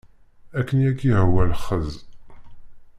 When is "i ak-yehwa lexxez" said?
0.81-1.89